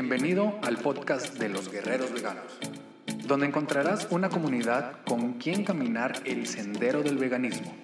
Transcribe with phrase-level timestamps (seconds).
[0.00, 2.56] Bienvenido al podcast de los guerreros veganos,
[3.26, 7.74] donde encontrarás una comunidad con quien caminar el sendero del veganismo.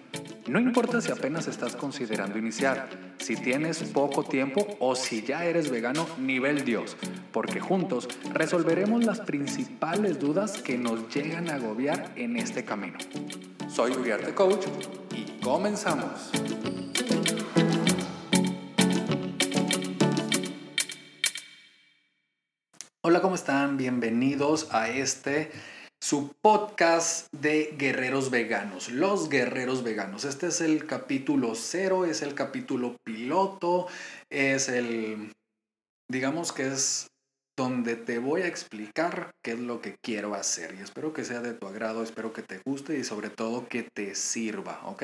[0.46, 2.88] No importa si apenas estás considerando iniciar,
[3.18, 6.96] si tienes poco tiempo o si ya eres vegano nivel Dios,
[7.32, 12.98] porque juntos resolveremos las principales dudas que nos llegan a agobiar en este camino.
[13.68, 14.66] Soy Uriarte Coach
[15.16, 16.30] y comenzamos.
[23.06, 23.76] Hola, ¿cómo están?
[23.76, 25.50] Bienvenidos a este
[26.00, 30.24] su podcast de guerreros veganos, los guerreros veganos.
[30.24, 33.88] Este es el capítulo cero, es el capítulo piloto,
[34.30, 35.34] es el,
[36.08, 37.08] digamos que es
[37.58, 41.42] donde te voy a explicar qué es lo que quiero hacer y espero que sea
[41.42, 45.02] de tu agrado, espero que te guste y sobre todo que te sirva, ¿ok?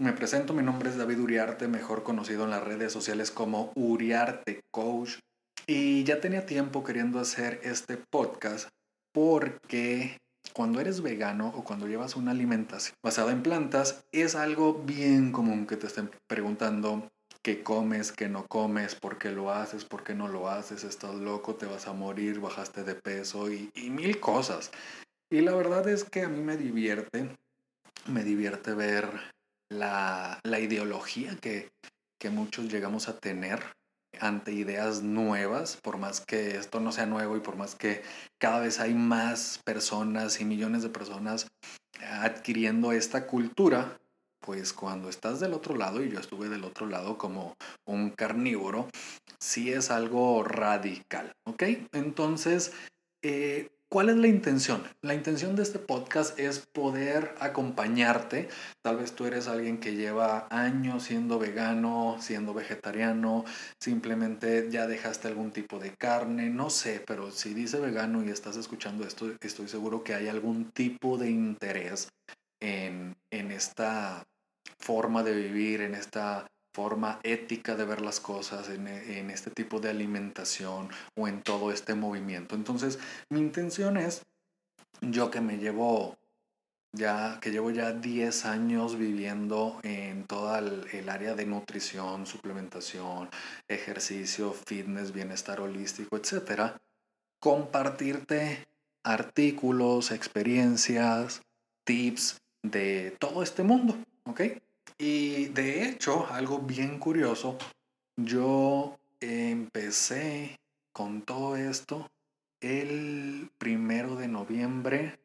[0.00, 4.62] Me presento, mi nombre es David Uriarte, mejor conocido en las redes sociales como Uriarte
[4.72, 5.18] Coach
[5.66, 8.68] y ya tenía tiempo queriendo hacer este podcast
[9.12, 10.18] porque
[10.52, 15.66] cuando eres vegano o cuando llevas una alimentación basada en plantas, es algo bien común
[15.66, 17.08] que te estén preguntando
[17.42, 21.14] qué comes, qué no comes, por qué lo haces, por qué no lo haces, estás
[21.14, 24.70] loco, te vas a morir, bajaste de peso y, mil cosas.
[25.30, 27.36] Y la verdad es que a mí me divierte,
[28.06, 29.08] me divierte ver
[29.68, 31.70] la, ideología que,
[32.18, 33.60] que muchos llegamos a tener
[34.20, 38.02] ante ideas nuevas, por más que esto no sea nuevo y por más que
[38.38, 41.46] cada vez hay más personas y millones de personas
[42.00, 43.98] adquiriendo esta cultura,
[44.40, 47.54] pues cuando estás del otro lado, y yo estuve del otro lado como
[47.86, 48.88] un carnívoro,
[49.38, 51.62] sí es algo radical, ¿ok?
[51.92, 52.72] Entonces,
[53.22, 54.82] eh, ¿Cuál es la intención?
[55.02, 58.48] La intención de este podcast es poder acompañarte.
[58.82, 63.44] Tal vez tú eres alguien que lleva años siendo vegano, siendo vegetariano,
[63.78, 68.56] simplemente ya dejaste algún tipo de carne, no sé, pero si dice vegano y estás
[68.56, 72.08] escuchando esto, estoy seguro que hay algún tipo de interés
[72.60, 74.24] en, en esta
[74.76, 78.88] forma de vivir, en esta forma ética de ver las cosas en,
[79.30, 82.56] este tipo de alimentación o en todo este movimiento.
[82.56, 82.98] Entonces,
[83.30, 84.22] mi intención es,
[85.00, 86.16] yo que me llevo
[86.92, 93.28] ya, que llevo ya 10 años viviendo en toda el, el área de nutrición, suplementación,
[93.68, 96.76] ejercicio, fitness, bienestar holístico, etcétera,
[97.40, 98.66] compartirte
[99.04, 101.42] artículos, experiencias,
[101.84, 104.40] tips de todo este mundo, ¿ok?
[104.98, 107.58] Y de hecho, algo bien curioso,
[108.16, 110.58] yo empecé
[110.92, 112.10] con todo esto
[112.60, 115.18] el primero de noviembre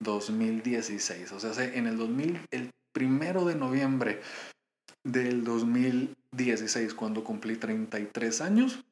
[0.00, 1.32] 2016.
[1.32, 4.22] O sea, en el 2000, el primero de noviembre
[5.04, 8.84] del 2016, cuando cumplí 33 años,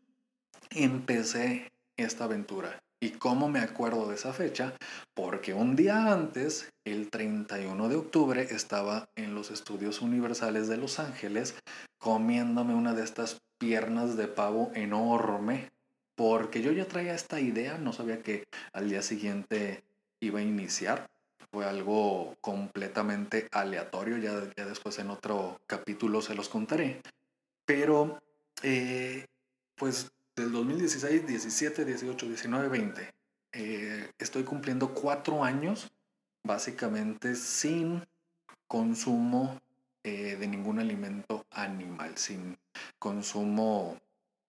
[0.71, 2.83] empecé esta aventura.
[3.05, 4.73] ¿Y cómo me acuerdo de esa fecha?
[5.13, 10.99] Porque un día antes, el 31 de octubre, estaba en los estudios universales de Los
[10.99, 11.55] Ángeles
[11.99, 15.71] comiéndome una de estas piernas de pavo enorme.
[16.15, 19.85] Porque yo ya traía esta idea, no sabía que al día siguiente
[20.21, 21.07] iba a iniciar.
[21.53, 27.03] Fue algo completamente aleatorio, ya, después en otro capítulo se los contaré.
[27.67, 28.23] Pero,
[28.63, 29.27] eh,
[29.77, 33.15] pues del 2016, 17, 18, 19, 20.
[34.19, 35.91] estoy cumpliendo cuatro años
[36.43, 38.03] básicamente sin
[38.67, 39.61] consumo
[40.03, 42.59] eh, de ningún alimento animal, sin
[42.99, 43.99] consumo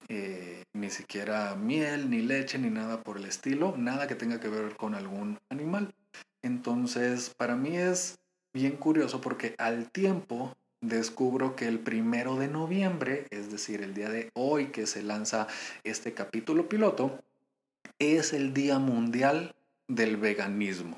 [0.10, 4.50] eh, ni siquiera miel, ni leche, ni nada por el estilo, nada que tenga que
[4.50, 5.94] ver con algún animal.
[6.42, 8.20] Entonces, para mí es
[8.54, 14.10] bien curioso porque al tiempo descubro que el primero de noviembre, es decir, el día
[14.10, 15.48] de hoy que se lanza
[15.84, 17.20] este capítulo piloto,
[18.00, 19.56] es el Día Mundial
[19.88, 20.98] del Veganismo.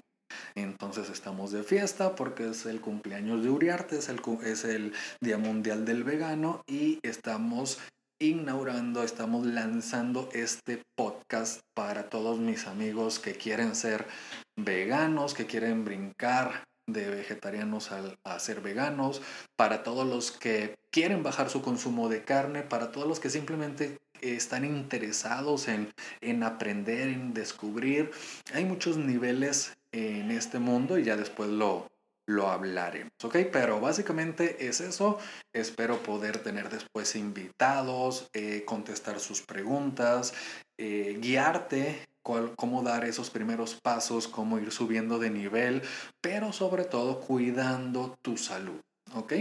[0.56, 5.38] Entonces estamos de fiesta porque es el cumpleaños de Uriarte, es el, es el Día
[5.38, 7.80] Mundial del Vegano y estamos
[8.20, 14.08] inaugurando, estamos lanzando este podcast para todos mis amigos que quieren ser
[14.56, 19.22] veganos, que quieren brincar de vegetarianos a, ser veganos,
[19.55, 23.97] para todos los que quieren bajar su consumo de carne, para todos los que simplemente
[24.22, 25.91] están interesados en,
[26.22, 28.11] en aprender, en descubrir.
[28.53, 31.87] Hay muchos niveles en este mundo y ya después lo,
[32.28, 33.37] lo hablaremos, ¿ok?
[33.51, 35.17] Pero básicamente es eso.
[35.53, 40.34] Espero poder tener después invitados, eh, contestar sus preguntas,
[40.78, 42.07] eh, guiarte
[42.56, 45.82] cómo dar esos primeros pasos, cómo ir subiendo de nivel,
[46.22, 48.82] pero sobre todo cuidando tu salud,
[49.14, 49.34] ¿ok?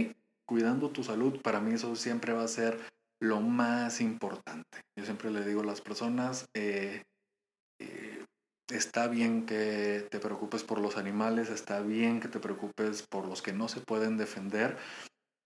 [0.47, 2.79] Cuidando tu salud, para mí eso siempre va a ser
[3.21, 4.81] lo más importante.
[4.97, 7.03] Yo siempre le digo a las personas, eh,
[7.79, 8.25] eh,
[8.71, 13.41] está bien que te preocupes por los animales, está bien que te preocupes por los
[13.41, 14.77] que no se pueden defender,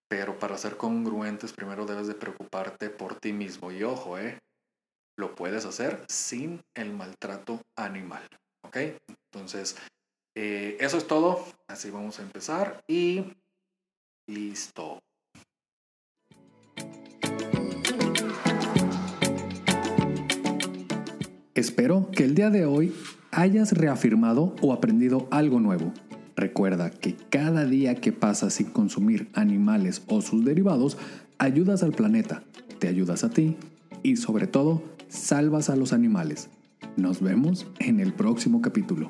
[0.08, 3.72] pero para ser congruentes primero debes de preocuparte por ti mismo.
[3.72, 4.38] Y ojo, eh,
[5.16, 8.22] lo puedes hacer sin el maltrato animal.
[8.64, 8.76] ¿Ok?
[9.32, 9.76] Entonces,
[10.34, 11.44] eh, eso es todo.
[11.66, 13.24] Así vamos a empezar y
[14.26, 15.00] listo.
[21.54, 22.94] Espero que el día de hoy
[23.30, 25.92] hayas reafirmado o aprendido algo nuevo.
[26.34, 30.96] Recuerda que cada día que pasas sin consumir animales o sus derivados,
[31.38, 32.42] ayudas al planeta,
[32.78, 33.56] te ayudas a ti
[34.02, 34.82] y sobre todo,
[35.12, 36.48] salvas a los animales.
[36.96, 39.08] Nos vemos en el próximo capítulo.